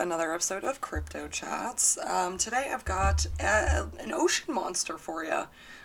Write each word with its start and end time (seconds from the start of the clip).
another 0.00 0.32
episode 0.32 0.64
of 0.64 0.80
Crypto 0.80 1.28
Chats. 1.28 1.98
Um, 1.98 2.38
today 2.38 2.70
I've 2.72 2.86
got 2.86 3.26
a, 3.38 3.86
an 4.00 4.12
ocean 4.14 4.54
monster 4.54 4.96
for 4.96 5.24
you. 5.24 5.42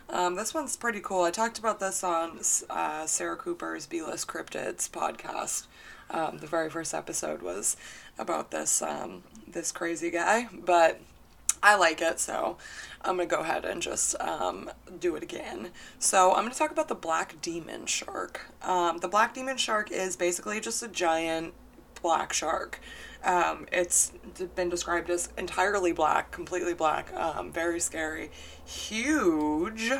Um, 0.09 0.35
this 0.35 0.53
one's 0.53 0.77
pretty 0.77 1.01
cool. 1.01 1.23
I 1.23 1.31
talked 1.31 1.59
about 1.59 1.81
this 1.81 2.01
on 2.01 2.39
uh, 2.69 3.05
Sarah 3.07 3.35
Cooper's 3.35 3.85
B 3.85 4.01
List 4.01 4.27
Cryptids 4.27 4.89
podcast. 4.89 5.67
Um, 6.09 6.37
the 6.37 6.47
very 6.47 6.69
first 6.69 6.93
episode 6.93 7.41
was 7.41 7.75
about 8.17 8.51
this 8.51 8.81
um, 8.81 9.23
this 9.45 9.73
crazy 9.73 10.09
guy, 10.11 10.47
but 10.53 11.01
I 11.61 11.75
like 11.75 12.01
it, 12.01 12.21
so 12.21 12.57
I'm 13.01 13.17
gonna 13.17 13.27
go 13.27 13.41
ahead 13.41 13.65
and 13.65 13.81
just 13.81 14.17
um, 14.21 14.71
do 14.97 15.17
it 15.17 15.23
again. 15.23 15.71
So 15.99 16.33
I'm 16.33 16.43
gonna 16.43 16.55
talk 16.55 16.71
about 16.71 16.87
the 16.87 16.95
black 16.95 17.41
demon 17.41 17.85
shark. 17.85 18.45
Um, 18.61 18.99
the 18.99 19.09
black 19.09 19.33
demon 19.33 19.57
shark 19.57 19.91
is 19.91 20.15
basically 20.15 20.61
just 20.61 20.81
a 20.81 20.87
giant 20.87 21.53
black 22.05 22.31
shark. 22.33 22.79
Um, 23.23 23.65
it's 23.71 24.11
been 24.53 24.69
described 24.69 25.09
as 25.09 25.29
entirely 25.39 25.91
black, 25.91 26.29
completely 26.29 26.75
black, 26.75 27.11
um, 27.15 27.51
very 27.51 27.79
scary, 27.79 28.29
huge, 28.63 29.91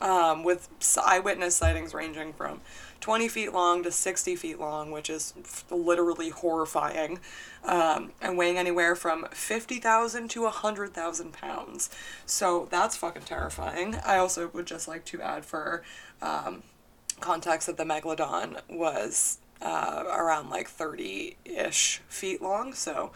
um, 0.00 0.42
with 0.42 0.70
eyewitness 1.04 1.54
sightings 1.54 1.92
ranging 1.92 2.32
from 2.32 2.62
20 3.00 3.28
feet 3.28 3.52
long 3.52 3.82
to 3.82 3.92
60 3.92 4.36
feet 4.36 4.58
long, 4.58 4.90
which 4.90 5.10
is 5.10 5.34
literally 5.70 6.30
horrifying, 6.30 7.18
um, 7.62 8.12
and 8.22 8.38
weighing 8.38 8.56
anywhere 8.56 8.96
from 8.96 9.26
50,000 9.30 10.30
to 10.30 10.44
100,000 10.44 11.32
pounds. 11.34 11.90
So 12.24 12.68
that's 12.70 12.96
fucking 12.96 13.24
terrifying. 13.24 13.96
I 13.96 14.16
also 14.16 14.48
would 14.48 14.66
just 14.66 14.88
like 14.88 15.04
to 15.06 15.20
add 15.20 15.44
for 15.44 15.82
um, 16.22 16.62
context 17.20 17.66
that 17.66 17.76
the 17.76 17.84
Megalodon 17.84 18.62
was 18.70 19.40
uh, 19.64 20.04
around 20.06 20.50
like 20.50 20.68
30 20.68 21.36
ish 21.44 22.02
feet 22.06 22.42
long, 22.42 22.74
so 22.74 23.12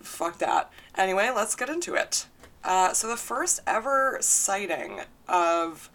fuck 0.00 0.38
that. 0.38 0.70
Anyway, 0.96 1.30
let's 1.34 1.54
get 1.54 1.68
into 1.68 1.94
it. 1.94 2.26
Uh, 2.64 2.92
so, 2.92 3.08
the 3.08 3.16
first 3.16 3.60
ever 3.66 4.18
sighting 4.20 5.00
of 5.28 5.88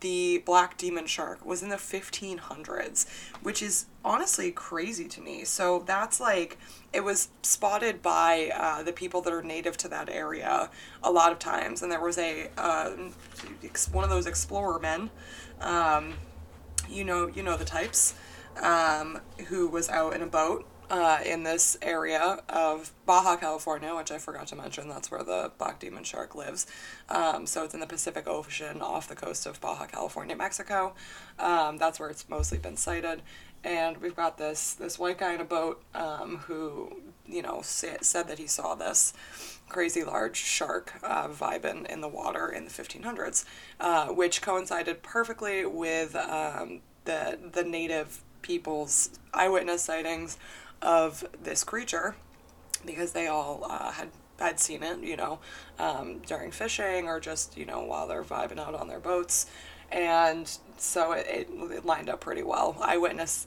the 0.00 0.42
black 0.44 0.76
demon 0.76 1.06
shark 1.06 1.44
was 1.44 1.62
in 1.62 1.68
the 1.68 1.76
1500s, 1.76 3.06
which 3.42 3.62
is 3.62 3.86
honestly 4.04 4.50
crazy 4.50 5.06
to 5.08 5.20
me. 5.20 5.44
So, 5.44 5.84
that's 5.86 6.18
like, 6.18 6.58
it 6.92 7.04
was 7.04 7.28
spotted 7.42 8.00
by 8.00 8.50
uh, 8.54 8.82
the 8.82 8.92
people 8.92 9.20
that 9.22 9.32
are 9.32 9.42
native 9.42 9.76
to 9.78 9.88
that 9.88 10.08
area 10.08 10.70
a 11.02 11.12
lot 11.12 11.32
of 11.32 11.38
times, 11.38 11.82
and 11.82 11.92
there 11.92 12.00
was 12.00 12.16
a 12.16 12.48
uh, 12.56 12.92
one 13.92 14.02
of 14.02 14.10
those 14.10 14.26
explorer 14.26 14.78
men. 14.78 15.10
Um, 15.60 16.14
you 16.88 17.04
know, 17.04 17.28
you 17.28 17.42
know 17.42 17.56
the 17.56 17.64
types 17.64 18.14
um, 18.62 19.20
who 19.48 19.68
was 19.68 19.88
out 19.88 20.14
in 20.14 20.22
a 20.22 20.26
boat 20.26 20.66
uh, 20.90 21.18
in 21.24 21.42
this 21.42 21.76
area 21.82 22.42
of 22.48 22.92
Baja 23.06 23.36
California, 23.36 23.94
which 23.94 24.10
I 24.10 24.18
forgot 24.18 24.46
to 24.48 24.56
mention. 24.56 24.88
That's 24.88 25.10
where 25.10 25.22
the 25.22 25.52
black 25.58 25.80
demon 25.80 26.04
shark 26.04 26.34
lives. 26.34 26.66
Um, 27.08 27.46
so 27.46 27.64
it's 27.64 27.74
in 27.74 27.80
the 27.80 27.86
Pacific 27.86 28.26
Ocean 28.26 28.80
off 28.80 29.08
the 29.08 29.16
coast 29.16 29.46
of 29.46 29.60
Baja 29.60 29.86
California, 29.86 30.36
Mexico. 30.36 30.94
Um, 31.38 31.78
that's 31.78 31.98
where 31.98 32.08
it's 32.08 32.28
mostly 32.28 32.58
been 32.58 32.76
sighted. 32.76 33.22
And 33.64 33.96
we've 33.98 34.14
got 34.14 34.38
this 34.38 34.74
this 34.74 34.98
white 34.98 35.18
guy 35.18 35.34
in 35.34 35.40
a 35.40 35.44
boat 35.44 35.82
um, 35.94 36.38
who, 36.46 37.00
you 37.26 37.42
know, 37.42 37.62
say, 37.62 37.96
said 38.00 38.28
that 38.28 38.38
he 38.38 38.46
saw 38.46 38.76
this 38.76 39.12
crazy 39.68 40.04
large 40.04 40.36
shark 40.36 40.94
uh, 41.02 41.26
vibing 41.26 41.84
in 41.86 42.00
the 42.00 42.08
water 42.08 42.48
in 42.48 42.64
the 42.64 42.70
1500s, 42.70 43.44
uh, 43.80 44.06
which 44.08 44.40
coincided 44.40 45.02
perfectly 45.02 45.66
with 45.66 46.14
um, 46.14 46.80
the 47.06 47.38
the 47.52 47.64
native 47.64 48.22
people's 48.46 49.10
eyewitness 49.34 49.82
sightings 49.82 50.38
of 50.80 51.24
this 51.42 51.64
creature 51.64 52.14
because 52.84 53.12
they 53.12 53.26
all 53.26 53.66
uh, 53.68 53.90
had 53.92 54.08
had 54.38 54.60
seen 54.60 54.82
it, 54.82 55.00
you 55.00 55.16
know, 55.16 55.38
um, 55.78 56.18
during 56.26 56.50
fishing 56.50 57.08
or 57.08 57.18
just 57.18 57.56
you 57.56 57.64
know 57.64 57.82
while 57.82 58.06
they're 58.06 58.22
vibing 58.22 58.58
out 58.58 58.74
on 58.74 58.86
their 58.88 59.00
boats, 59.00 59.46
and 59.90 60.58
so 60.76 61.12
it, 61.12 61.26
it, 61.28 61.48
it 61.72 61.84
lined 61.84 62.08
up 62.08 62.20
pretty 62.20 62.42
well. 62.42 62.76
Eyewitness 62.80 63.46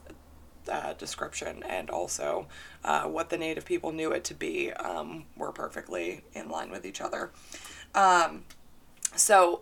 uh, 0.69 0.93
description 0.93 1.63
and 1.63 1.89
also 1.89 2.47
uh, 2.83 3.03
what 3.03 3.29
the 3.29 3.37
native 3.37 3.65
people 3.65 3.91
knew 3.91 4.11
it 4.11 4.23
to 4.23 4.33
be 4.33 4.71
um, 4.73 5.25
were 5.35 5.51
perfectly 5.51 6.21
in 6.33 6.49
line 6.49 6.69
with 6.69 6.85
each 6.85 7.01
other. 7.01 7.31
Um, 7.95 8.43
so 9.15 9.61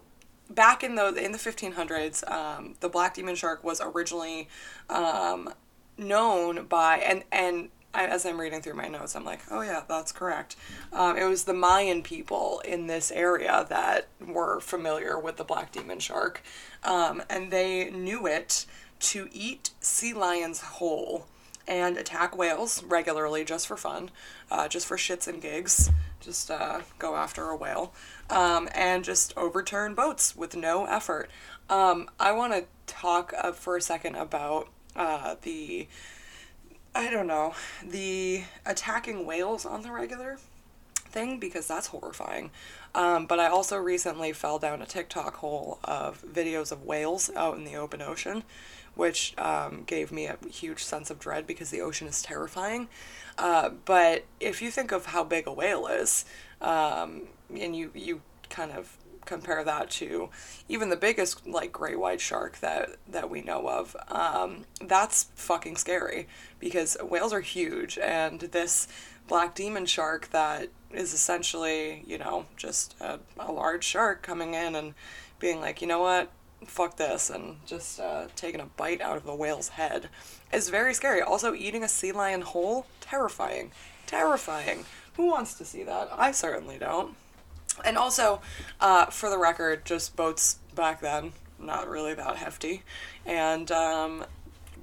back 0.49 0.83
in 0.83 0.95
the 0.95 1.13
in 1.13 1.31
the 1.31 1.37
1500s, 1.37 2.29
um, 2.29 2.75
the 2.79 2.89
black 2.89 3.13
demon 3.13 3.35
shark 3.35 3.63
was 3.63 3.81
originally 3.81 4.47
um, 4.89 5.53
known 5.97 6.65
by 6.65 6.97
and 6.97 7.23
and 7.31 7.69
I, 7.93 8.05
as 8.05 8.25
I'm 8.25 8.39
reading 8.39 8.61
through 8.61 8.75
my 8.75 8.87
notes, 8.87 9.15
I'm 9.15 9.25
like, 9.25 9.39
oh 9.49 9.61
yeah, 9.61 9.81
that's 9.87 10.11
correct. 10.11 10.55
Um, 10.93 11.17
it 11.17 11.23
was 11.23 11.45
the 11.45 11.53
Mayan 11.53 12.03
people 12.03 12.61
in 12.63 12.85
this 12.85 13.11
area 13.11 13.65
that 13.69 14.07
were 14.23 14.59
familiar 14.59 15.17
with 15.19 15.37
the 15.37 15.43
black 15.43 15.71
demon 15.71 15.99
shark, 15.99 16.43
um, 16.83 17.23
and 17.29 17.49
they 17.49 17.89
knew 17.89 18.27
it 18.27 18.65
to 18.99 19.29
eat 19.31 19.71
sea 19.79 20.13
lions 20.13 20.61
whole 20.61 21.25
and 21.67 21.97
attack 21.97 22.37
whales 22.37 22.83
regularly 22.83 23.43
just 23.43 23.67
for 23.67 23.77
fun, 23.77 24.09
uh, 24.49 24.67
just 24.67 24.85
for 24.87 24.97
shits 24.97 25.27
and 25.27 25.41
gigs. 25.41 25.91
Just 26.19 26.49
uh, 26.49 26.81
go 26.97 27.15
after 27.15 27.49
a 27.49 27.55
whale 27.55 27.93
um, 28.29 28.67
and 28.73 29.03
just 29.03 29.37
overturn 29.37 29.93
boats 29.93 30.35
with 30.35 30.55
no 30.55 30.85
effort. 30.85 31.29
Um, 31.69 32.09
I 32.19 32.31
want 32.31 32.53
to 32.53 32.65
talk 32.85 33.33
uh, 33.37 33.51
for 33.51 33.77
a 33.77 33.81
second 33.81 34.15
about 34.15 34.69
uh, 34.95 35.35
the, 35.41 35.87
I 36.95 37.09
don't 37.11 37.27
know, 37.27 37.53
the 37.85 38.43
attacking 38.65 39.25
whales 39.25 39.65
on 39.65 39.83
the 39.83 39.91
regular 39.91 40.37
thing 41.07 41.39
because 41.39 41.67
that's 41.67 41.87
horrifying. 41.87 42.51
Um, 42.95 43.25
but 43.25 43.39
I 43.39 43.47
also 43.47 43.77
recently 43.77 44.33
fell 44.33 44.59
down 44.59 44.81
a 44.81 44.85
TikTok 44.85 45.35
hole 45.37 45.79
of 45.83 46.23
videos 46.23 46.71
of 46.71 46.83
whales 46.83 47.29
out 47.35 47.57
in 47.57 47.63
the 47.63 47.75
open 47.75 48.01
ocean, 48.01 48.43
which 48.97 49.37
um, 49.37 49.83
gave 49.85 50.11
me 50.11 50.25
a 50.25 50.37
huge 50.51 50.83
sense 50.83 51.09
of 51.09 51.19
dread 51.19 51.47
because 51.47 51.69
the 51.69 51.81
ocean 51.81 52.07
is 52.07 52.21
terrifying. 52.21 52.89
Uh, 53.37 53.69
but 53.85 54.25
if 54.39 54.61
you 54.61 54.71
think 54.71 54.91
of 54.91 55.07
how 55.07 55.23
big 55.23 55.47
a 55.47 55.53
whale 55.53 55.87
is, 55.87 56.25
um, 56.61 57.23
and 57.55 57.75
you 57.75 57.91
you 57.93 58.21
kind 58.49 58.71
of 58.71 58.97
compare 59.25 59.63
that 59.63 59.89
to 59.89 60.29
even 60.69 60.89
the 60.89 60.95
biggest 60.95 61.45
like 61.45 61.71
great 61.71 61.99
white 61.99 62.21
shark 62.21 62.57
that 62.59 62.89
that 63.07 63.29
we 63.29 63.41
know 63.41 63.67
of 63.67 63.95
um, 64.07 64.65
that's 64.81 65.25
fucking 65.35 65.75
scary 65.75 66.27
because 66.59 66.97
whales 67.03 67.33
are 67.33 67.41
huge 67.41 67.97
and 67.99 68.39
this 68.39 68.87
black 69.27 69.53
demon 69.53 69.85
shark 69.85 70.29
that 70.31 70.69
is 70.91 71.13
essentially 71.13 72.03
you 72.07 72.17
know 72.17 72.45
just 72.55 72.95
a, 73.01 73.19
a 73.37 73.51
large 73.51 73.83
shark 73.83 74.23
coming 74.23 74.53
in 74.53 74.73
and 74.75 74.93
being 75.39 75.59
like 75.59 75.81
you 75.81 75.87
know 75.87 75.99
what 75.99 76.31
fuck 76.65 76.97
this 76.97 77.29
and 77.29 77.57
just 77.65 77.99
uh, 77.99 78.27
taking 78.35 78.59
a 78.59 78.65
bite 78.65 79.01
out 79.01 79.17
of 79.17 79.27
a 79.27 79.35
whale's 79.35 79.69
head 79.69 80.09
is 80.51 80.69
very 80.69 80.93
scary. 80.93 81.21
Also 81.21 81.53
eating 81.53 81.83
a 81.83 81.87
sea 81.87 82.11
lion 82.11 82.41
whole? 82.41 82.87
Terrifying. 83.01 83.71
Terrifying. 84.05 84.85
Who 85.15 85.27
wants 85.27 85.53
to 85.55 85.65
see 85.65 85.83
that? 85.83 86.09
I 86.15 86.31
certainly 86.31 86.77
don't. 86.77 87.15
And 87.85 87.97
also, 87.97 88.41
uh, 88.79 89.05
for 89.07 89.29
the 89.29 89.37
record, 89.37 89.85
just 89.85 90.15
boats 90.15 90.57
back 90.73 91.01
then, 91.01 91.33
not 91.59 91.87
really 91.87 92.13
that 92.13 92.37
hefty. 92.37 92.83
And 93.25 93.71
um, 93.71 94.25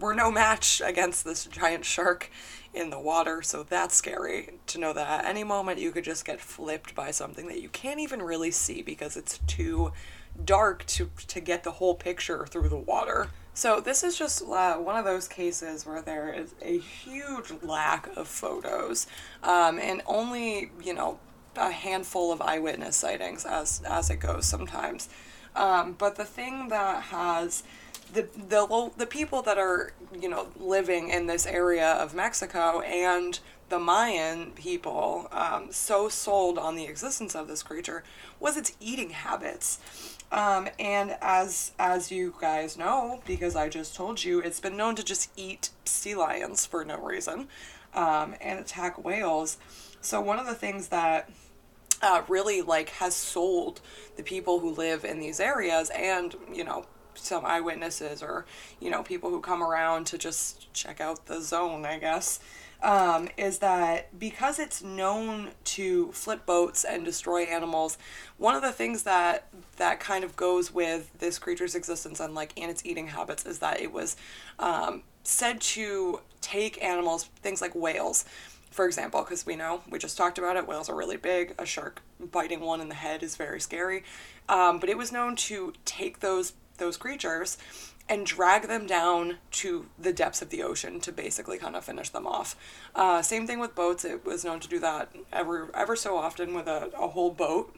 we're 0.04 0.14
no 0.14 0.30
match 0.30 0.82
against 0.84 1.24
this 1.24 1.46
giant 1.46 1.82
shark 1.82 2.30
in 2.74 2.90
the 2.90 3.00
water, 3.00 3.40
so 3.40 3.62
that's 3.62 3.96
scary 3.96 4.58
to 4.66 4.78
know 4.78 4.92
that 4.92 5.08
at 5.08 5.24
any 5.24 5.42
moment 5.42 5.80
you 5.80 5.90
could 5.90 6.04
just 6.04 6.26
get 6.26 6.40
flipped 6.40 6.94
by 6.94 7.10
something 7.10 7.48
that 7.48 7.62
you 7.62 7.70
can't 7.70 7.98
even 7.98 8.20
really 8.20 8.50
see 8.50 8.82
because 8.82 9.16
it's 9.16 9.38
too 9.46 9.92
dark 10.44 10.84
to, 10.84 11.10
to 11.26 11.40
get 11.40 11.64
the 11.64 11.70
whole 11.70 11.94
picture 11.94 12.44
through 12.46 12.68
the 12.68 12.76
water. 12.76 13.30
So, 13.54 13.80
this 13.80 14.02
is 14.02 14.18
just 14.18 14.42
uh, 14.42 14.74
one 14.74 14.96
of 14.96 15.06
those 15.06 15.26
cases 15.26 15.86
where 15.86 16.02
there 16.02 16.34
is 16.34 16.54
a 16.60 16.78
huge 16.78 17.52
lack 17.62 18.14
of 18.14 18.28
photos, 18.28 19.06
um, 19.42 19.78
and 19.78 20.02
only, 20.06 20.70
you 20.82 20.92
know, 20.92 21.18
a 21.56 21.70
handful 21.70 22.30
of 22.30 22.42
eyewitness 22.42 22.96
sightings 22.96 23.46
as 23.46 23.80
as 23.86 24.10
it 24.10 24.16
goes 24.16 24.44
sometimes. 24.44 25.08
Um, 25.56 25.92
but 25.92 26.16
the 26.16 26.24
thing 26.24 26.68
that 26.68 27.04
has 27.04 27.62
the 28.12 28.28
the 28.36 28.90
the 28.96 29.06
people 29.06 29.42
that 29.42 29.58
are 29.58 29.92
you 30.18 30.28
know 30.28 30.48
living 30.58 31.08
in 31.08 31.26
this 31.26 31.46
area 31.46 31.92
of 31.92 32.14
Mexico 32.14 32.80
and 32.80 33.40
the 33.68 33.78
Mayan 33.78 34.50
people 34.52 35.28
um, 35.32 35.68
so 35.72 36.08
sold 36.08 36.58
on 36.58 36.76
the 36.76 36.84
existence 36.84 37.34
of 37.34 37.48
this 37.48 37.62
creature 37.62 38.04
was 38.38 38.56
its 38.56 38.76
eating 38.78 39.10
habits. 39.10 39.78
Um, 40.30 40.68
and 40.78 41.16
as 41.20 41.72
as 41.78 42.10
you 42.10 42.34
guys 42.40 42.76
know, 42.76 43.22
because 43.26 43.56
I 43.56 43.68
just 43.68 43.94
told 43.94 44.22
you, 44.24 44.40
it's 44.40 44.60
been 44.60 44.76
known 44.76 44.96
to 44.96 45.04
just 45.04 45.30
eat 45.36 45.70
sea 45.84 46.14
lions 46.14 46.66
for 46.66 46.84
no 46.84 46.98
reason, 46.98 47.48
um, 47.94 48.34
and 48.40 48.58
attack 48.58 49.02
whales. 49.02 49.58
So 50.00 50.20
one 50.20 50.38
of 50.38 50.46
the 50.46 50.54
things 50.54 50.88
that 50.88 51.30
uh, 52.02 52.22
really 52.28 52.62
like 52.62 52.90
has 52.90 53.14
sold 53.14 53.80
the 54.16 54.22
people 54.22 54.60
who 54.60 54.70
live 54.70 55.04
in 55.04 55.20
these 55.20 55.40
areas 55.40 55.90
and 55.90 56.34
you 56.52 56.64
know 56.64 56.84
some 57.16 57.44
eyewitnesses 57.44 58.22
or 58.22 58.44
you 58.80 58.90
know 58.90 59.02
people 59.02 59.30
who 59.30 59.40
come 59.40 59.62
around 59.62 60.06
to 60.06 60.18
just 60.18 60.72
check 60.72 61.00
out 61.00 61.26
the 61.26 61.40
zone 61.40 61.84
i 61.84 61.98
guess 61.98 62.40
um, 62.84 63.28
is 63.38 63.58
that 63.58 64.16
because 64.18 64.58
it's 64.58 64.82
known 64.82 65.52
to 65.64 66.12
flip 66.12 66.44
boats 66.44 66.84
and 66.84 67.02
destroy 67.02 67.44
animals, 67.44 67.96
one 68.36 68.54
of 68.54 68.60
the 68.60 68.72
things 68.72 69.04
that 69.04 69.48
that 69.76 70.00
kind 70.00 70.22
of 70.22 70.36
goes 70.36 70.72
with 70.72 71.10
this 71.18 71.38
creature's 71.38 71.74
existence 71.74 72.20
and 72.20 72.34
like 72.34 72.52
and 72.58 72.70
its 72.70 72.84
eating 72.84 73.06
habits 73.08 73.46
is 73.46 73.60
that 73.60 73.80
it 73.80 73.90
was 73.90 74.16
um, 74.58 75.02
said 75.22 75.62
to 75.62 76.20
take 76.42 76.82
animals, 76.84 77.24
things 77.42 77.62
like 77.62 77.74
whales, 77.74 78.26
for 78.70 78.84
example, 78.84 79.22
because 79.22 79.46
we 79.46 79.56
know 79.56 79.80
we 79.88 79.98
just 79.98 80.18
talked 80.18 80.36
about 80.36 80.56
it. 80.56 80.68
Whales 80.68 80.90
are 80.90 80.94
really 80.94 81.16
big. 81.16 81.54
A 81.58 81.64
shark 81.64 82.02
biting 82.20 82.60
one 82.60 82.82
in 82.82 82.90
the 82.90 82.94
head 82.94 83.22
is 83.22 83.34
very 83.34 83.60
scary. 83.60 84.04
Um, 84.46 84.78
but 84.78 84.90
it 84.90 84.98
was 84.98 85.10
known 85.10 85.36
to 85.36 85.72
take 85.86 86.20
those 86.20 86.52
those 86.78 86.96
creatures 86.96 87.56
and 88.08 88.26
drag 88.26 88.68
them 88.68 88.86
down 88.86 89.38
to 89.50 89.86
the 89.98 90.12
depths 90.12 90.42
of 90.42 90.50
the 90.50 90.62
ocean 90.62 91.00
to 91.00 91.10
basically 91.10 91.56
kind 91.56 91.74
of 91.74 91.84
finish 91.84 92.10
them 92.10 92.26
off. 92.26 92.54
Uh, 92.94 93.22
same 93.22 93.46
thing 93.46 93.58
with 93.58 93.74
boats. 93.74 94.04
It 94.04 94.24
was 94.24 94.44
known 94.44 94.60
to 94.60 94.68
do 94.68 94.78
that 94.80 95.08
ever 95.32 95.70
ever 95.74 95.96
so 95.96 96.16
often 96.16 96.54
with 96.54 96.66
a, 96.66 96.90
a 96.98 97.08
whole 97.08 97.30
boat. 97.30 97.74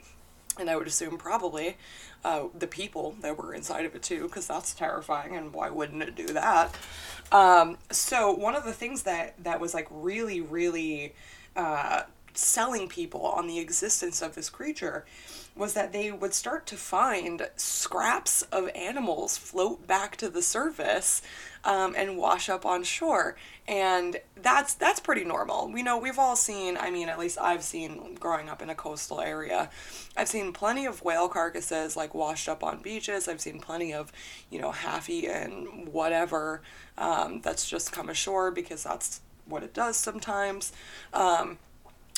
And 0.59 0.71
I 0.71 0.77
would 0.77 0.87
assume 0.87 1.19
probably 1.19 1.77
uh, 2.25 2.45
the 2.59 2.67
people 2.67 3.15
that 3.21 3.37
were 3.37 3.55
inside 3.55 3.85
of 3.85 3.95
it 3.95 4.03
too, 4.03 4.23
because 4.23 4.47
that's 4.47 4.75
terrifying, 4.75 5.37
and 5.37 5.53
why 5.53 5.69
wouldn't 5.69 6.03
it 6.03 6.17
do 6.17 6.27
that? 6.29 6.75
Um, 7.31 7.77
so 7.91 8.33
one 8.33 8.57
of 8.57 8.65
the 8.65 8.73
things 8.73 9.03
that 9.03 9.35
that 9.45 9.61
was 9.61 9.75
like 9.75 9.87
really, 9.91 10.41
really 10.41 11.15
uh, 11.55 12.03
selling 12.33 12.89
people 12.89 13.21
on 13.23 13.47
the 13.47 13.59
existence 13.59 14.23
of 14.23 14.35
this 14.35 14.51
creature 14.51 15.05
was 15.57 15.73
that 15.75 15.93
they 15.93 16.13
would 16.13 16.35
start 16.35 16.67
to 16.67 16.77
find 16.77 17.49
scraps 17.57 18.43
of 18.53 18.69
animals 18.75 19.37
float 19.39 19.87
back 19.87 20.17
to 20.17 20.29
the 20.29 20.43
surface 20.43 21.23
um, 21.65 21.95
and 21.97 22.19
wash 22.19 22.49
up 22.49 22.67
on 22.67 22.85
shore. 22.85 23.37
And 23.67 24.19
that's 24.37 24.75
that's 24.75 25.01
pretty 25.01 25.25
normal. 25.25 25.73
We 25.73 25.83
know 25.83 25.99
we've 25.99 26.19
all 26.19 26.37
seen 26.37 26.77
i 26.77 26.91
mean 26.91 27.09
at 27.09 27.19
least 27.19 27.39
i've 27.41 27.63
seen 27.63 28.15
growing 28.15 28.49
up 28.49 28.63
in 28.63 28.71
a 28.71 28.75
coastal 28.75 29.21
area 29.21 29.71
i've 30.17 30.29
seen 30.29 30.53
plenty 30.53 30.87
of 30.87 31.03
whale 31.03 31.29
carcasses 31.29 31.97
like 31.97 32.15
washed 32.15 32.49
up 32.49 32.63
on 32.63 32.83
beaches. 32.83 33.29
I've 33.29 33.41
seen 33.41 33.61
plenty 33.61 33.93
of 33.93 34.13
you 34.51 34.61
know 34.61 34.71
half 34.73 35.09
eaten 35.09 35.89
whatever 35.91 36.63
um, 36.99 37.41
that's 37.43 37.69
just 37.69 37.93
come 37.93 38.09
ashore 38.09 38.51
because 38.51 38.85
that's 38.85 39.21
what 39.47 39.63
it 39.63 39.75
does 39.75 39.97
sometimes. 39.97 40.73
Um, 41.13 41.59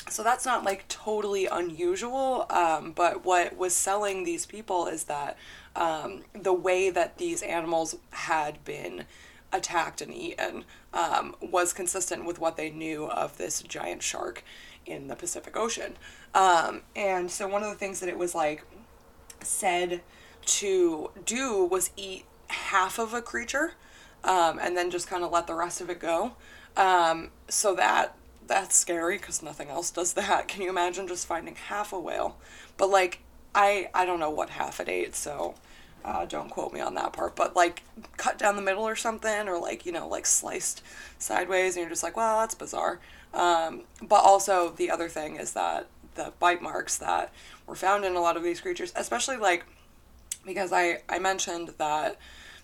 so 0.09 0.23
that's 0.23 0.45
not 0.45 0.63
like 0.63 0.87
totally 0.87 1.45
unusual 1.45 2.45
um, 2.49 2.91
but 2.91 3.23
what 3.25 3.55
was 3.57 3.73
selling 3.73 4.23
these 4.23 4.45
people 4.45 4.87
is 4.87 5.05
that 5.05 5.37
um, 5.75 6.23
the 6.33 6.53
way 6.53 6.89
that 6.89 7.17
these 7.17 7.41
animals 7.41 7.95
had 8.11 8.63
been 8.65 9.05
attacked 9.51 10.01
and 10.01 10.13
eaten 10.13 10.63
um, 10.93 11.35
was 11.41 11.73
consistent 11.73 12.25
with 12.25 12.39
what 12.39 12.57
they 12.57 12.69
knew 12.69 13.05
of 13.05 13.37
this 13.37 13.61
giant 13.61 14.03
shark 14.03 14.43
in 14.85 15.07
the 15.07 15.15
pacific 15.15 15.55
ocean. 15.55 15.95
Um, 16.33 16.81
and 16.95 17.29
so 17.31 17.47
one 17.47 17.63
of 17.63 17.69
the 17.69 17.75
things 17.75 17.99
that 17.99 18.09
it 18.09 18.17
was 18.17 18.35
like 18.35 18.63
said 19.41 20.01
to 20.45 21.11
do 21.25 21.65
was 21.65 21.91
eat 21.95 22.25
half 22.47 22.99
of 22.99 23.13
a 23.13 23.21
creature 23.21 23.73
um, 24.23 24.59
and 24.59 24.75
then 24.75 24.91
just 24.91 25.07
kind 25.07 25.23
of 25.23 25.31
let 25.31 25.47
the 25.47 25.53
rest 25.53 25.81
of 25.81 25.89
it 25.89 25.99
go. 25.99 26.33
Um, 26.75 27.29
so 27.47 27.75
that 27.75 28.15
that's 28.49 28.75
scary 28.75 29.17
because 29.17 29.41
nothing 29.41 29.69
else 29.69 29.91
does 29.91 30.13
that. 30.13 30.49
Can 30.49 30.61
you 30.61 30.69
imagine 30.69 31.07
just 31.07 31.25
finding 31.25 31.55
half 31.55 31.93
a 31.93 31.99
whale? 31.99 32.37
But 32.75 32.89
like, 32.89 33.19
I 33.55 33.89
I 33.93 34.05
don't 34.05 34.19
know 34.19 34.29
what 34.29 34.49
half 34.49 34.81
it 34.81 34.89
ate, 34.89 35.15
so 35.15 35.55
uh, 36.03 36.25
don't 36.25 36.49
quote 36.49 36.73
me 36.73 36.81
on 36.81 36.95
that 36.95 37.13
part. 37.13 37.35
But 37.35 37.55
like, 37.55 37.83
cut 38.17 38.37
down 38.37 38.57
the 38.57 38.61
middle 38.61 38.85
or 38.87 38.95
something, 38.95 39.47
or 39.47 39.57
like 39.59 39.85
you 39.85 39.93
know, 39.93 40.07
like 40.07 40.25
sliced 40.25 40.83
sideways, 41.17 41.75
and 41.75 41.83
you're 41.83 41.89
just 41.89 42.03
like, 42.03 42.17
well, 42.17 42.39
that's 42.39 42.55
bizarre. 42.55 42.99
Um, 43.33 43.83
but 44.01 44.23
also 44.23 44.71
the 44.71 44.89
other 44.91 45.07
thing 45.07 45.37
is 45.37 45.53
that 45.53 45.87
the 46.15 46.33
bite 46.39 46.61
marks 46.61 46.97
that 46.97 47.31
were 47.67 47.75
found 47.75 48.03
in 48.03 48.15
a 48.15 48.21
lot 48.21 48.35
of 48.35 48.43
these 48.43 48.59
creatures, 48.59 48.91
especially 48.95 49.37
like 49.37 49.65
because 50.45 50.73
I 50.73 51.03
I 51.07 51.19
mentioned 51.19 51.75
that 51.77 52.17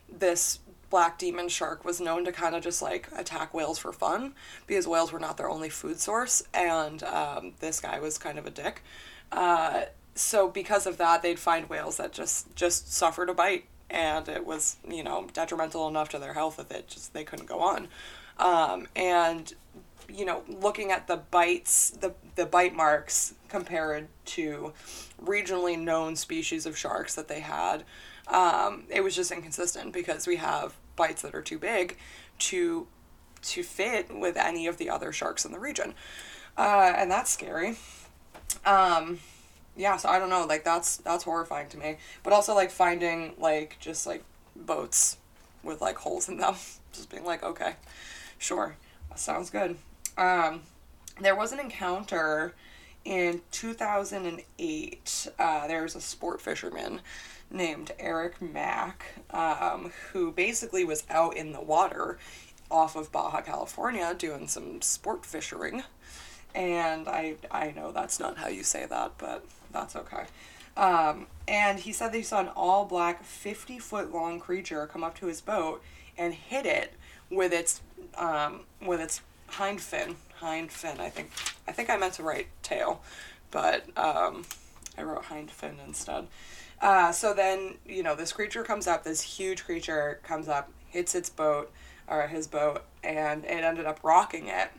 this 0.09 0.59
black 0.95 1.17
demon 1.17 1.49
shark 1.49 1.83
was 1.83 1.99
known 1.99 2.23
to 2.23 2.31
kind 2.31 2.55
of 2.55 2.63
just 2.63 2.81
like 2.81 3.09
attack 3.17 3.53
whales 3.53 3.77
for 3.77 3.91
fun 3.91 4.33
because 4.65 4.87
whales 4.87 5.11
were 5.11 5.19
not 5.19 5.35
their 5.35 5.49
only 5.49 5.67
food 5.67 5.99
source 5.99 6.41
and 6.53 7.03
um, 7.03 7.51
this 7.59 7.81
guy 7.81 7.99
was 7.99 8.17
kind 8.17 8.39
of 8.39 8.45
a 8.45 8.49
dick. 8.49 8.81
Uh, 9.29 9.81
so 10.13 10.47
because 10.47 10.87
of 10.87 10.95
that 10.95 11.21
they'd 11.21 11.37
find 11.37 11.67
whales 11.67 11.97
that 11.97 12.13
just 12.13 12.55
just 12.55 12.93
suffered 12.93 13.29
a 13.29 13.33
bite 13.33 13.65
and 13.89 14.29
it 14.29 14.45
was 14.45 14.77
you 14.89 15.03
know 15.03 15.27
detrimental 15.33 15.85
enough 15.89 16.07
to 16.07 16.17
their 16.17 16.33
health 16.33 16.55
that 16.55 16.71
it 16.71 16.87
just 16.87 17.13
they 17.13 17.25
couldn't 17.25 17.47
go 17.47 17.59
on. 17.59 17.89
Um, 18.39 18.87
and 18.95 19.53
you 20.07 20.23
know 20.23 20.43
looking 20.47 20.91
at 20.91 21.07
the 21.07 21.17
bites 21.17 21.89
the 21.89 22.13
the 22.35 22.45
bite 22.45 22.73
marks 22.73 23.33
compared 23.49 24.07
to 24.23 24.71
regionally 25.21 25.77
known 25.77 26.15
species 26.15 26.65
of 26.65 26.77
sharks 26.77 27.15
that 27.15 27.27
they 27.27 27.41
had 27.41 27.83
um, 28.27 28.85
it 28.89 29.03
was 29.03 29.13
just 29.13 29.29
inconsistent 29.29 29.93
because 29.93 30.25
we 30.25 30.37
have 30.37 30.73
bites 30.95 31.21
that 31.21 31.35
are 31.35 31.41
too 31.41 31.59
big 31.59 31.97
to 32.39 32.87
to 33.41 33.63
fit 33.63 34.15
with 34.15 34.37
any 34.37 34.67
of 34.67 34.77
the 34.77 34.89
other 34.89 35.11
sharks 35.11 35.45
in 35.45 35.51
the 35.51 35.59
region. 35.59 35.93
Uh, 36.57 36.93
and 36.95 37.11
that's 37.11 37.29
scary. 37.29 37.77
Um, 38.65 39.19
yeah, 39.75 39.97
so 39.97 40.09
I 40.09 40.19
don't 40.19 40.29
know, 40.29 40.45
like 40.45 40.63
that's 40.63 40.97
that's 40.97 41.23
horrifying 41.23 41.69
to 41.69 41.77
me. 41.77 41.97
But 42.23 42.33
also 42.33 42.55
like 42.55 42.71
finding 42.71 43.33
like 43.37 43.77
just 43.79 44.07
like 44.07 44.23
boats 44.55 45.17
with 45.63 45.81
like 45.81 45.97
holes 45.97 46.29
in 46.29 46.37
them, 46.37 46.55
just 46.93 47.09
being 47.09 47.25
like, 47.25 47.43
okay, 47.43 47.75
sure, 48.37 48.75
sounds 49.15 49.49
good. 49.49 49.77
Um, 50.17 50.61
there 51.19 51.35
was 51.35 51.51
an 51.51 51.59
encounter 51.59 52.53
in 53.03 53.41
2008. 53.51 55.27
Uh, 55.37 55.67
there 55.67 55.83
was 55.83 55.95
a 55.95 56.01
sport 56.01 56.41
fisherman 56.41 57.01
named 57.51 57.91
Eric 57.99 58.41
Mack, 58.41 59.05
um, 59.31 59.91
who 60.11 60.31
basically 60.31 60.83
was 60.83 61.03
out 61.09 61.35
in 61.37 61.51
the 61.51 61.61
water 61.61 62.17
off 62.69 62.95
of 62.95 63.11
Baja 63.11 63.41
California 63.41 64.13
doing 64.17 64.47
some 64.47 64.81
sport 64.81 65.25
fishing. 65.25 65.83
And 66.53 67.07
I, 67.07 67.35
I 67.51 67.71
know 67.71 67.91
that's 67.91 68.19
not 68.19 68.37
how 68.37 68.47
you 68.47 68.63
say 68.63 68.85
that, 68.85 69.13
but 69.17 69.45
that's 69.71 69.95
okay. 69.95 70.25
Um, 70.77 71.27
and 71.47 71.79
he 71.79 71.93
said 71.93 72.11
that 72.11 72.17
he 72.17 72.23
saw 72.23 72.41
an 72.41 72.49
all 72.49 72.85
black, 72.85 73.23
50 73.23 73.79
foot 73.79 74.13
long 74.13 74.39
creature 74.39 74.87
come 74.87 75.03
up 75.03 75.17
to 75.19 75.27
his 75.27 75.41
boat 75.41 75.81
and 76.17 76.33
hit 76.33 76.65
it 76.65 76.93
with 77.29 77.53
its, 77.53 77.81
um, 78.17 78.61
with 78.81 78.99
its 79.01 79.21
hind 79.47 79.81
fin. 79.81 80.15
Hind 80.35 80.71
fin, 80.71 80.99
I 80.99 81.09
think. 81.09 81.31
I 81.67 81.71
think 81.71 81.89
I 81.89 81.97
meant 81.97 82.13
to 82.15 82.23
write 82.23 82.47
tail, 82.61 83.01
but 83.51 83.85
um, 83.97 84.43
I 84.97 85.03
wrote 85.03 85.25
hind 85.25 85.51
fin 85.51 85.77
instead. 85.85 86.27
Uh, 86.81 87.11
so 87.11 87.33
then, 87.33 87.75
you 87.85 88.03
know, 88.03 88.15
this 88.15 88.31
creature 88.33 88.63
comes 88.63 88.87
up, 88.87 89.03
this 89.03 89.21
huge 89.21 89.63
creature 89.65 90.19
comes 90.23 90.47
up, 90.47 90.71
hits 90.87 91.15
its 91.15 91.29
boat, 91.29 91.71
or 92.07 92.27
his 92.27 92.47
boat, 92.47 92.83
and 93.03 93.45
it 93.45 93.63
ended 93.63 93.85
up 93.85 93.99
rocking 94.03 94.47
it. 94.47 94.71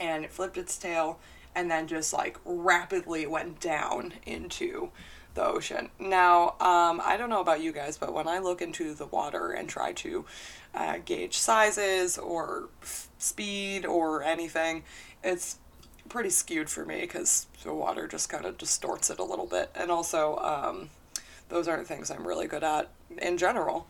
And 0.00 0.24
it 0.24 0.32
flipped 0.32 0.56
its 0.56 0.76
tail 0.76 1.18
and 1.54 1.70
then 1.70 1.88
just 1.88 2.12
like 2.12 2.38
rapidly 2.44 3.26
went 3.26 3.58
down 3.60 4.14
into 4.24 4.90
the 5.34 5.44
ocean. 5.44 5.90
Now, 5.98 6.50
um, 6.60 7.00
I 7.04 7.16
don't 7.18 7.30
know 7.30 7.40
about 7.40 7.60
you 7.60 7.72
guys, 7.72 7.96
but 7.96 8.12
when 8.12 8.28
I 8.28 8.38
look 8.38 8.62
into 8.62 8.94
the 8.94 9.06
water 9.06 9.50
and 9.50 9.68
try 9.68 9.92
to 9.94 10.24
uh, 10.74 10.98
gauge 11.04 11.36
sizes 11.36 12.18
or 12.18 12.68
f- 12.82 13.08
speed 13.18 13.86
or 13.86 14.22
anything, 14.22 14.84
it's 15.24 15.58
pretty 16.08 16.30
skewed 16.30 16.70
for 16.70 16.84
me 16.84 17.00
because 17.00 17.46
the 17.62 17.74
water 17.74 18.06
just 18.06 18.28
kind 18.28 18.44
of 18.44 18.56
distorts 18.56 19.10
it 19.10 19.18
a 19.18 19.24
little 19.24 19.46
bit. 19.46 19.70
And 19.74 19.90
also, 19.90 20.36
um, 20.38 20.90
those 21.48 21.68
aren't 21.68 21.86
things 21.86 22.10
I'm 22.10 22.26
really 22.26 22.46
good 22.46 22.64
at 22.64 22.90
in 23.18 23.38
general. 23.38 23.86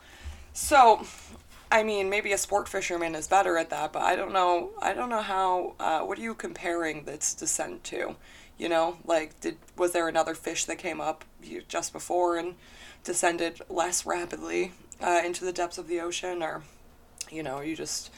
So, 0.53 1.07
I 1.71 1.83
mean, 1.83 2.09
maybe 2.09 2.33
a 2.33 2.39
sport 2.39 2.69
fisherman 2.69 3.15
is 3.15 3.29
better 3.29 3.57
at 3.59 3.71
that, 3.71 3.93
but 3.93 4.03
I 4.03 4.17
don't 4.17 4.33
know. 4.33 4.71
I 4.81 4.95
don't 4.95 5.11
know 5.11 5.23
how. 5.23 5.75
Uh, 5.79 6.01
what 6.01 6.19
are 6.19 6.23
you 6.23 6.35
comparing 6.35 7.05
this 7.05 7.35
descent 7.35 7.85
to? 7.85 8.17
You 8.57 8.69
know, 8.69 8.99
like, 9.05 9.39
did 9.41 9.57
was 9.77 9.93
there 9.93 10.09
another 10.09 10.35
fish 10.35 10.65
that 10.65 10.79
came 10.79 11.01
up 11.01 11.25
just 11.69 11.93
before 11.93 12.37
and 12.37 12.55
descended 13.05 13.61
less 13.69 14.05
rapidly 14.05 14.73
uh, 15.01 15.21
into 15.25 15.45
the 15.45 15.53
depths 15.53 15.79
of 15.79 15.87
the 15.87 16.01
ocean, 16.01 16.43
or, 16.43 16.63
you 17.31 17.43
know, 17.43 17.57
are 17.57 17.65
you 17.65 17.77
just 17.77 18.11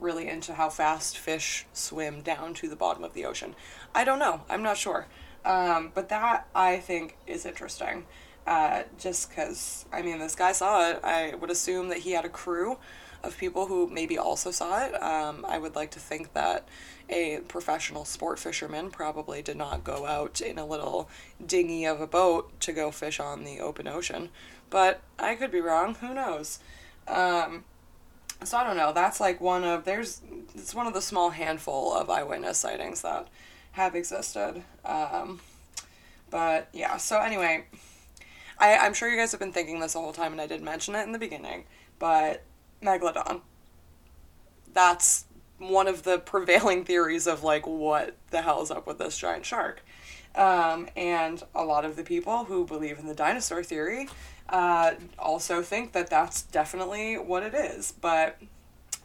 really 0.00 0.28
into 0.28 0.54
how 0.54 0.68
fast 0.68 1.16
fish 1.16 1.64
swim 1.72 2.20
down 2.22 2.54
to 2.54 2.68
the 2.68 2.76
bottom 2.76 3.04
of 3.04 3.14
the 3.14 3.24
ocean? 3.24 3.54
I 3.94 4.04
don't 4.04 4.18
know. 4.18 4.42
I'm 4.48 4.62
not 4.62 4.76
sure. 4.76 5.06
Um, 5.44 5.92
but 5.94 6.08
that 6.08 6.48
I 6.54 6.78
think 6.78 7.16
is 7.26 7.46
interesting 7.46 8.06
uh, 8.46 8.82
just 8.98 9.28
because, 9.28 9.86
I 9.92 10.02
mean, 10.02 10.18
this 10.18 10.34
guy 10.34 10.52
saw 10.52 10.90
it. 10.90 11.00
I 11.02 11.34
would 11.34 11.50
assume 11.50 11.88
that 11.88 11.98
he 11.98 12.12
had 12.12 12.24
a 12.24 12.28
crew 12.28 12.78
of 13.22 13.38
people 13.38 13.66
who 13.66 13.88
maybe 13.88 14.18
also 14.18 14.50
saw 14.50 14.84
it. 14.84 15.02
Um, 15.02 15.44
I 15.48 15.58
would 15.58 15.74
like 15.74 15.90
to 15.92 16.00
think 16.00 16.34
that 16.34 16.68
a 17.08 17.40
professional 17.48 18.04
sport 18.04 18.38
fisherman 18.38 18.90
probably 18.90 19.42
did 19.42 19.56
not 19.56 19.84
go 19.84 20.06
out 20.06 20.40
in 20.40 20.58
a 20.58 20.66
little 20.66 21.08
dinghy 21.44 21.84
of 21.84 22.00
a 22.00 22.06
boat 22.06 22.58
to 22.60 22.72
go 22.72 22.90
fish 22.90 23.20
on 23.20 23.44
the 23.44 23.60
open 23.60 23.88
ocean. 23.88 24.30
But 24.70 25.00
I 25.18 25.34
could 25.34 25.50
be 25.50 25.60
wrong. 25.60 25.94
Who 25.96 26.14
knows? 26.14 26.58
Um, 27.06 27.64
so 28.42 28.58
I 28.58 28.64
don't 28.64 28.76
know. 28.76 28.92
That's 28.92 29.20
like 29.20 29.40
one 29.40 29.64
of 29.64 29.84
there's 29.84 30.20
it's 30.54 30.74
one 30.74 30.86
of 30.86 30.94
the 30.94 31.02
small 31.02 31.30
handful 31.30 31.94
of 31.94 32.10
eyewitness 32.10 32.58
sightings 32.58 33.02
that 33.02 33.28
have 33.72 33.94
existed. 33.94 34.62
Um, 34.84 35.40
but 36.30 36.68
yeah. 36.72 36.96
So 36.96 37.20
anyway, 37.20 37.64
I 38.58 38.76
I'm 38.76 38.94
sure 38.94 39.08
you 39.08 39.16
guys 39.16 39.32
have 39.32 39.40
been 39.40 39.52
thinking 39.52 39.80
this 39.80 39.94
the 39.94 40.00
whole 40.00 40.12
time, 40.12 40.32
and 40.32 40.40
I 40.40 40.46
did 40.46 40.62
mention 40.62 40.94
it 40.94 41.02
in 41.02 41.12
the 41.12 41.18
beginning. 41.18 41.64
But 41.98 42.42
megalodon. 42.82 43.40
That's 44.72 45.26
one 45.58 45.86
of 45.86 46.02
the 46.02 46.18
prevailing 46.18 46.84
theories 46.84 47.26
of 47.26 47.42
like 47.42 47.66
what 47.66 48.16
the 48.30 48.42
hell 48.42 48.62
is 48.62 48.70
up 48.70 48.86
with 48.86 48.98
this 48.98 49.16
giant 49.18 49.46
shark. 49.46 49.82
Um, 50.34 50.88
and 50.96 51.42
a 51.54 51.64
lot 51.64 51.84
of 51.84 51.94
the 51.94 52.02
people 52.02 52.44
who 52.44 52.66
believe 52.66 52.98
in 52.98 53.06
the 53.06 53.14
dinosaur 53.14 53.62
theory 53.62 54.08
uh, 54.48 54.94
also 55.18 55.62
think 55.62 55.92
that 55.92 56.10
that's 56.10 56.42
definitely 56.42 57.14
what 57.14 57.44
it 57.44 57.54
is. 57.54 57.92
But 57.92 58.40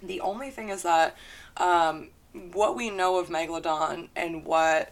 the 0.02 0.22
only 0.22 0.50
thing 0.50 0.70
is 0.70 0.82
that 0.84 1.16
um, 1.58 2.10
what 2.52 2.76
we 2.76 2.90
know 2.90 3.20
of 3.20 3.30
Megalodon 3.30 4.10
and 4.16 4.44
what 4.44 4.92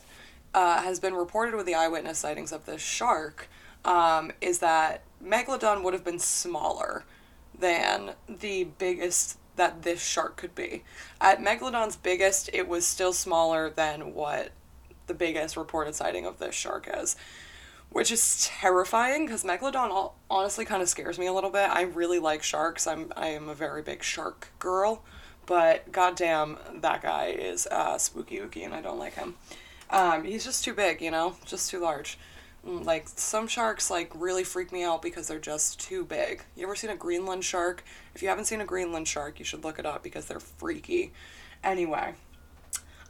uh, 0.54 0.82
has 0.82 1.00
been 1.00 1.16
reported 1.16 1.56
with 1.56 1.66
the 1.66 1.76
eyewitness 1.76 2.20
sightings 2.20 2.52
of 2.52 2.66
this 2.66 2.82
shark 2.82 3.50
um, 3.88 4.32
is 4.41 4.60
that 4.60 5.01
Megalodon 5.24 5.82
would 5.82 5.94
have 5.94 6.03
been 6.03 6.20
smaller 6.20 7.06
than 7.58 8.12
the 8.29 8.65
biggest 8.65 9.39
that 9.56 9.82
this 9.82 10.03
shark 10.03 10.38
could 10.38 10.53
be. 10.53 10.84
At 11.20 11.39
Megalodon's 11.39 11.96
biggest, 11.96 12.51
it 12.53 12.67
was 12.67 12.86
still 12.86 13.13
smaller 13.13 13.72
than 13.72 14.13
what 14.13 14.51
the 15.08 15.15
biggest 15.15 15.58
reported 15.58 15.96
sighting 15.96 16.27
of 16.27 16.38
this 16.38 16.53
shark 16.53 16.88
is 16.94 17.15
which 17.89 18.12
is 18.12 18.46
terrifying 18.46 19.25
because 19.25 19.44
megalodon 19.44 20.12
honestly 20.29 20.65
kind 20.65 20.82
of 20.82 20.89
scares 20.89 21.17
me 21.17 21.27
a 21.27 21.34
little 21.34 21.50
bit. 21.50 21.70
I 21.70 21.84
really 21.84 22.20
like 22.20 22.44
sharks. 22.44 22.86
I'm 22.86 23.12
I 23.15 23.27
am 23.29 23.50
a 23.50 23.56
very 23.56 23.82
big 23.82 24.03
shark 24.03 24.50
girl, 24.60 25.03
but 25.46 25.91
goddamn, 25.91 26.58
that 26.82 27.01
guy 27.01 27.27
is 27.27 27.67
uh, 27.67 27.98
spooky 27.98 28.38
ooky, 28.38 28.65
and 28.65 28.74
I 28.74 28.82
don't 28.82 29.00
like 29.00 29.15
him. 29.15 29.36
Um, 29.89 30.25
he's 30.25 30.44
just 30.44 30.65
too 30.65 30.74
big, 30.74 31.01
you 31.01 31.12
know, 31.12 31.38
just 31.46 31.72
too 31.72 31.79
large. 31.79 32.17
Mm, 32.67 32.86
like 32.86 33.07
some 33.07 33.47
sharks, 33.47 33.89
like 33.89 34.12
really 34.13 34.43
freak 34.43 34.71
me 34.71 34.83
out 34.83 35.01
because 35.01 35.27
they're 35.27 35.39
just 35.39 35.79
too 35.79 36.03
big. 36.03 36.43
You 36.55 36.63
ever 36.63 36.75
seen 36.75 36.89
a 36.89 36.95
Greenland 36.95 37.45
shark? 37.45 37.83
If 38.13 38.21
you 38.21 38.27
haven't 38.27 38.45
seen 38.45 38.59
a 38.62 38.65
Greenland 38.65 39.07
shark, 39.07 39.39
you 39.39 39.45
should 39.45 39.63
look 39.63 39.79
it 39.79 39.86
up 39.86 40.03
because 40.03 40.25
they're 40.25 40.39
freaky. 40.39 41.13
Anyway, 41.63 42.13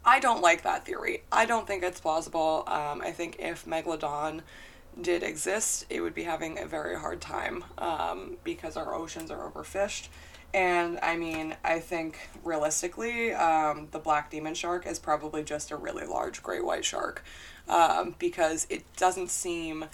I 0.06 0.20
don't 0.20 0.42
like 0.42 0.64
that 0.64 0.86
theory. 0.86 1.24
I 1.32 1.46
don't 1.46 1.66
think 1.66 1.84
it's 1.84 2.00
plausible. 2.00 2.64
Um, 2.68 3.02
I 3.02 3.12
think 3.12 3.38
if 3.40 3.66
Megalodon 3.66 4.42
did 5.02 5.24
exist, 5.24 5.86
it 5.90 6.02
would 6.02 6.14
be 6.14 6.24
having 6.24 6.60
a 6.60 6.66
very 6.66 6.98
hard 6.98 7.20
time 7.20 7.64
um, 7.78 8.38
because 8.44 8.78
our 8.78 8.94
oceans 8.94 9.32
are 9.32 9.50
overfished. 9.50 10.10
And 10.54 11.00
I 11.02 11.18
mean, 11.18 11.56
I 11.64 11.80
think 11.80 12.30
realistically, 12.44 13.34
um, 13.34 13.90
the 13.92 14.00
black 14.00 14.32
demon 14.32 14.56
shark 14.56 14.88
is 14.88 14.98
probably 14.98 15.44
just 15.44 15.72
a 15.72 15.76
really 15.76 16.06
large 16.06 16.42
great 16.42 16.66
white 16.66 16.86
shark 16.86 17.24
um, 17.68 18.16
because 18.18 18.66
it 18.70 18.84
doesn't 18.96 19.30
seem 19.30 19.86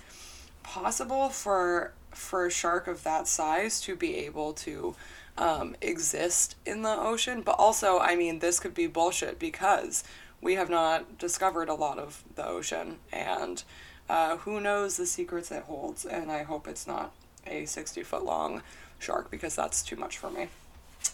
possible 0.62 1.30
for 1.30 1.94
for 2.12 2.46
a 2.46 2.52
shark 2.52 2.88
of 2.88 3.04
that 3.04 3.28
size 3.28 3.82
to 3.82 3.96
be 3.96 4.16
able 4.18 4.54
to 4.54 4.96
um, 5.38 5.76
exist 5.82 6.56
in 6.66 6.84
the 6.84 6.96
ocean. 6.96 7.42
But 7.42 7.56
also, 7.58 8.00
I 8.00 8.16
mean, 8.16 8.40
this 8.40 8.60
could 8.60 8.76
be 8.76 8.88
bullshit 8.88 9.40
because 9.40 10.04
we 10.42 10.56
have 10.56 10.70
not 10.70 11.18
discovered 11.18 11.70
a 11.70 11.74
lot 11.74 11.98
of 11.98 12.24
the 12.36 12.46
ocean, 12.46 12.98
and 13.12 13.64
uh, 14.10 14.38
who 14.38 14.60
knows 14.62 14.98
the 14.98 15.06
secrets 15.06 15.52
it 15.52 15.64
holds. 15.64 16.06
And 16.06 16.32
I 16.32 16.44
hope 16.44 16.68
it's 16.68 16.86
not 16.86 17.14
a 17.48 17.66
60 17.66 18.04
foot 18.04 18.24
long 18.24 18.62
shark 19.04 19.30
because 19.30 19.56
that's 19.56 19.84
too 19.84 19.96
much 19.96 20.18
for 20.18 20.30
me. 20.30 20.48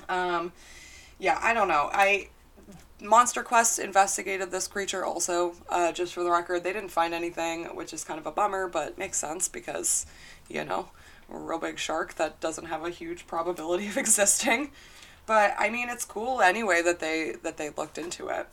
Um, 0.08 0.52
yeah, 1.18 1.40
I 1.42 1.54
don't 1.54 1.68
know. 1.68 1.90
I 1.92 2.30
Monster 3.02 3.44
Quest 3.44 3.80
investigated 3.80 4.52
this 4.52 4.68
creature 4.68 5.06
also, 5.06 5.56
uh, 5.70 5.92
just 5.92 6.14
for 6.14 6.24
the 6.24 6.32
record. 6.32 6.64
They 6.64 6.74
didn't 6.74 6.92
find 6.92 7.14
anything, 7.14 7.66
which 7.76 7.94
is 7.94 8.04
kind 8.04 8.20
of 8.20 8.26
a 8.26 8.32
bummer, 8.32 8.68
but 8.68 8.98
makes 8.98 9.18
sense 9.18 9.48
because, 9.48 10.06
you 10.50 10.66
know, 10.66 10.90
a 11.32 11.38
real 11.38 11.60
big 11.60 11.80
shark 11.80 12.16
that 12.16 12.40
doesn't 12.42 12.66
have 12.66 12.86
a 12.86 12.90
huge 12.90 13.26
probability 13.26 13.88
of 13.88 13.98
existing. 14.06 14.72
But 15.26 15.54
I 15.58 15.70
mean, 15.70 15.90
it's 15.90 16.06
cool 16.06 16.42
anyway 16.42 16.82
that 16.82 17.00
they 17.00 17.36
that 17.44 17.58
they 17.58 17.70
looked 17.70 17.98
into 17.98 18.28
it. 18.30 18.48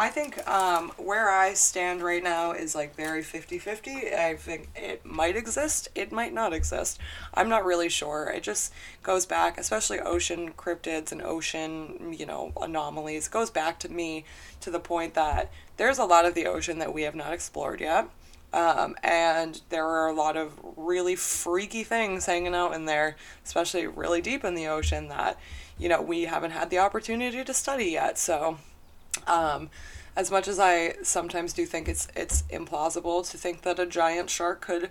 I 0.00 0.10
think 0.10 0.46
um, 0.48 0.92
where 0.96 1.28
I 1.28 1.54
stand 1.54 2.02
right 2.02 2.22
now 2.22 2.52
is 2.52 2.76
like 2.76 2.94
very 2.94 3.20
50 3.20 3.58
50. 3.58 4.14
I 4.14 4.36
think 4.36 4.68
it 4.76 5.04
might 5.04 5.34
exist, 5.34 5.88
it 5.96 6.12
might 6.12 6.32
not 6.32 6.52
exist. 6.52 7.00
I'm 7.34 7.48
not 7.48 7.64
really 7.64 7.88
sure. 7.88 8.30
It 8.32 8.44
just 8.44 8.72
goes 9.02 9.26
back, 9.26 9.58
especially 9.58 9.98
ocean 9.98 10.52
cryptids 10.52 11.10
and 11.10 11.20
ocean, 11.20 12.14
you 12.16 12.26
know, 12.26 12.52
anomalies, 12.62 13.26
goes 13.26 13.50
back 13.50 13.80
to 13.80 13.88
me 13.88 14.24
to 14.60 14.70
the 14.70 14.78
point 14.78 15.14
that 15.14 15.50
there's 15.78 15.98
a 15.98 16.04
lot 16.04 16.24
of 16.24 16.34
the 16.34 16.46
ocean 16.46 16.78
that 16.78 16.94
we 16.94 17.02
have 17.02 17.16
not 17.16 17.32
explored 17.32 17.80
yet. 17.80 18.08
Um, 18.52 18.94
and 19.02 19.60
there 19.68 19.84
are 19.84 20.06
a 20.06 20.14
lot 20.14 20.36
of 20.36 20.52
really 20.76 21.16
freaky 21.16 21.82
things 21.82 22.24
hanging 22.24 22.54
out 22.54 22.72
in 22.72 22.84
there, 22.84 23.16
especially 23.44 23.88
really 23.88 24.20
deep 24.20 24.44
in 24.44 24.54
the 24.54 24.68
ocean 24.68 25.08
that, 25.08 25.38
you 25.76 25.88
know, 25.88 26.00
we 26.00 26.22
haven't 26.22 26.52
had 26.52 26.70
the 26.70 26.78
opportunity 26.78 27.42
to 27.42 27.52
study 27.52 27.86
yet. 27.86 28.16
So, 28.16 28.58
um, 29.28 29.70
as 30.16 30.30
much 30.32 30.48
as 30.48 30.58
I 30.58 30.96
sometimes 31.02 31.52
do 31.52 31.64
think 31.64 31.88
it's 31.88 32.08
it's 32.16 32.42
implausible 32.50 33.28
to 33.30 33.36
think 33.38 33.62
that 33.62 33.78
a 33.78 33.86
giant 33.86 34.30
shark 34.30 34.60
could 34.60 34.90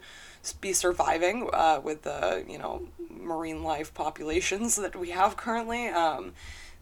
be 0.62 0.72
surviving 0.72 1.50
uh, 1.52 1.82
with 1.84 2.04
the 2.04 2.46
you 2.48 2.58
know 2.58 2.88
marine 3.10 3.64
life 3.64 3.94
populations 3.94 4.78
that 4.78 4.96
we 4.96 5.10
have 5.10 5.36
currently, 5.36 5.88
um, 5.90 6.34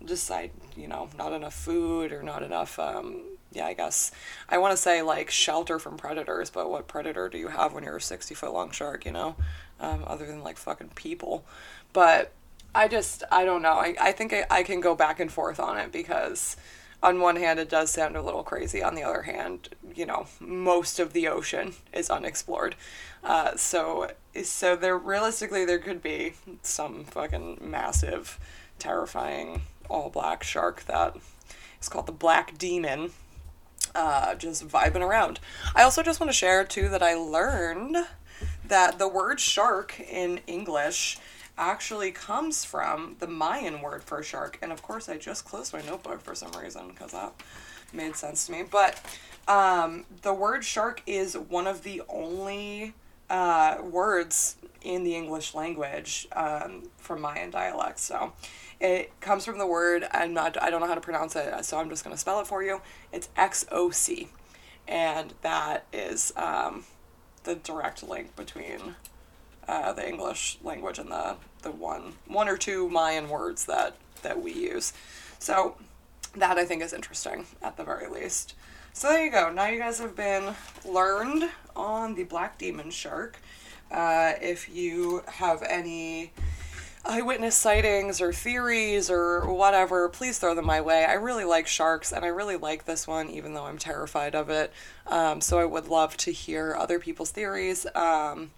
just 0.05 0.29
I 0.29 0.51
you 0.75 0.87
know 0.87 1.09
not 1.17 1.33
enough 1.33 1.55
food 1.55 2.11
or 2.11 2.21
not 2.21 2.43
enough. 2.43 2.77
Um, 2.77 3.21
yeah, 3.51 3.65
I 3.65 3.73
guess 3.73 4.11
I 4.49 4.57
want 4.57 4.73
to 4.73 4.77
say 4.77 5.01
like 5.01 5.31
shelter 5.31 5.79
from 5.79 5.97
predators, 5.97 6.49
but 6.49 6.69
what 6.69 6.87
predator 6.87 7.29
do 7.29 7.37
you 7.37 7.47
have 7.47 7.73
when 7.73 7.83
you're 7.83 7.97
a 7.97 8.01
sixty 8.01 8.35
foot 8.35 8.53
long 8.53 8.71
shark? 8.71 9.05
You 9.05 9.11
know, 9.11 9.35
um, 9.79 10.03
other 10.05 10.27
than 10.27 10.43
like 10.43 10.57
fucking 10.57 10.89
people. 10.95 11.45
But 11.93 12.31
I 12.75 12.87
just 12.87 13.23
I 13.31 13.45
don't 13.45 13.61
know. 13.61 13.73
I 13.73 13.95
I 13.99 14.11
think 14.11 14.33
I, 14.33 14.45
I 14.51 14.63
can 14.63 14.81
go 14.81 14.93
back 14.93 15.19
and 15.19 15.31
forth 15.31 15.59
on 15.59 15.77
it 15.77 15.91
because 15.91 16.57
on 17.05 17.19
one 17.19 17.35
hand, 17.35 17.59
it 17.59 17.69
does 17.69 17.91
sound 17.91 18.15
a 18.15 18.21
little 18.21 18.41
crazy. 18.41 18.81
On 18.81 18.95
the 18.95 19.03
other 19.03 19.21
hand, 19.21 19.69
you 19.93 20.07
know, 20.07 20.25
most 20.39 20.99
of 20.99 21.13
the 21.13 21.27
ocean 21.27 21.75
is 21.93 22.09
unexplored. 22.09 22.75
Uh, 23.23 23.55
so, 23.55 24.09
so 24.43 24.75
there 24.75 24.97
realistically 24.97 25.65
there 25.65 25.77
could 25.77 26.01
be 26.01 26.33
some 26.63 27.03
fucking 27.05 27.59
massive, 27.61 28.39
terrifying 28.79 29.61
all 29.87 30.09
black 30.09 30.43
shark 30.43 30.83
that 30.85 31.15
is 31.79 31.89
called 31.89 32.07
the 32.07 32.11
Black 32.11 32.57
Demon. 32.57 33.11
Uh, 33.93 34.33
just 34.33 34.67
vibing 34.67 35.01
around. 35.01 35.39
I 35.75 35.83
also 35.83 36.01
just 36.01 36.19
want 36.19 36.29
to 36.29 36.37
share 36.37 36.65
too 36.65 36.89
that 36.89 37.03
I 37.03 37.13
learned 37.13 37.97
that 38.67 38.97
the 38.97 39.07
word 39.07 39.39
shark 39.39 39.99
in 39.99 40.39
English 40.47 41.19
actually 41.57 42.11
comes 42.11 42.65
from 42.65 43.15
the 43.19 43.27
Mayan 43.27 43.81
word 43.81 44.03
for 44.03 44.21
shark. 44.21 44.57
And 44.61 44.71
of 44.71 44.81
course, 44.81 45.07
I 45.09 45.17
just 45.17 45.45
closed 45.45 45.73
my 45.73 45.81
notebook 45.81 46.21
for 46.21 46.35
some 46.35 46.51
reason 46.51 46.89
because 46.89 47.11
that 47.11 47.33
made 47.93 48.15
sense 48.15 48.47
to 48.47 48.51
me. 48.51 48.63
But 48.69 48.99
um, 49.47 50.05
the 50.21 50.33
word 50.33 50.63
shark 50.63 51.01
is 51.05 51.37
one 51.37 51.67
of 51.67 51.83
the 51.83 52.01
only 52.09 52.93
uh, 53.29 53.77
words 53.81 54.57
in 54.81 55.03
the 55.03 55.15
English 55.15 55.55
language 55.55 56.27
um, 56.33 56.83
from 56.97 57.21
Mayan 57.21 57.51
dialects. 57.51 58.03
So 58.03 58.33
it 58.79 59.19
comes 59.21 59.45
from 59.45 59.57
the 59.57 59.65
word, 59.67 60.05
I'm 60.11 60.33
not, 60.33 60.61
I 60.61 60.69
don't 60.69 60.81
know 60.81 60.87
how 60.87 60.95
to 60.95 61.01
pronounce 61.01 61.35
it, 61.35 61.65
so 61.65 61.77
I'm 61.79 61.89
just 61.89 62.03
going 62.03 62.13
to 62.13 62.19
spell 62.19 62.41
it 62.41 62.47
for 62.47 62.61
you. 62.63 62.81
It's 63.11 63.29
X 63.37 63.65
O 63.71 63.91
C. 63.91 64.27
And 64.87 65.33
that 65.41 65.85
is 65.91 66.33
um, 66.35 66.83
the 67.43 67.55
direct 67.55 68.03
link 68.03 68.35
between 68.35 68.95
uh, 69.67 69.93
the 69.93 70.07
English 70.07 70.57
language 70.63 70.99
and 70.99 71.09
the, 71.09 71.35
the 71.61 71.71
one 71.71 72.13
one 72.27 72.47
or 72.47 72.57
two 72.57 72.89
Mayan 72.89 73.29
words 73.29 73.65
that 73.65 73.95
that 74.21 74.41
we 74.41 74.53
use. 74.53 74.93
So 75.39 75.75
that 76.35 76.57
I 76.57 76.65
think 76.65 76.81
is 76.81 76.93
interesting 76.93 77.45
at 77.61 77.77
the 77.77 77.83
very 77.83 78.09
least. 78.09 78.55
So 78.93 79.09
there 79.09 79.25
you 79.25 79.31
go. 79.31 79.51
Now 79.51 79.67
you 79.67 79.79
guys 79.79 79.99
have 79.99 80.15
been 80.15 80.55
learned 80.85 81.49
on 81.75 82.15
the 82.15 82.23
black 82.23 82.57
demon 82.57 82.91
shark. 82.91 83.39
Uh, 83.91 84.33
if 84.41 84.69
you 84.69 85.21
have 85.27 85.61
any 85.63 86.31
eyewitness 87.05 87.55
sightings 87.55 88.19
or 88.19 88.33
theories 88.33 89.09
or 89.09 89.53
whatever, 89.53 90.09
please 90.09 90.39
throw 90.39 90.55
them 90.55 90.65
my 90.65 90.81
way. 90.81 91.05
I 91.05 91.13
really 91.13 91.45
like 91.45 91.67
sharks 91.67 92.11
and 92.11 92.25
I 92.25 92.29
really 92.29 92.57
like 92.57 92.85
this 92.85 93.07
one, 93.07 93.29
even 93.29 93.53
though 93.53 93.65
I'm 93.65 93.77
terrified 93.77 94.33
of 94.33 94.49
it. 94.49 94.73
Um, 95.07 95.41
so 95.41 95.59
I 95.59 95.65
would 95.65 95.87
love 95.87 96.17
to 96.17 96.31
hear 96.31 96.75
other 96.77 96.99
people's 96.99 97.31
theories. 97.31 97.85
Um, 97.93 98.51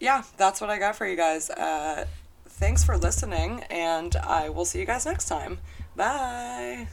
yeah, 0.00 0.22
that's 0.36 0.60
what 0.60 0.70
I 0.70 0.78
got 0.78 0.96
for 0.96 1.06
you 1.06 1.16
guys. 1.16 1.50
Uh, 1.50 2.06
thanks 2.46 2.84
for 2.84 2.96
listening, 2.96 3.60
and 3.70 4.14
I 4.16 4.48
will 4.48 4.64
see 4.64 4.78
you 4.78 4.86
guys 4.86 5.06
next 5.06 5.26
time. 5.28 5.58
Bye. 5.96 6.88